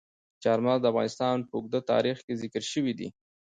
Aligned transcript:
چار 0.43 0.59
مغز 0.65 0.79
د 0.81 0.85
افغانستان 0.91 1.37
په 1.47 1.53
اوږده 1.57 1.79
تاریخ 1.91 2.17
کې 2.25 2.39
ذکر 2.41 2.63
شوي 2.71 2.93
دي. 2.99 3.07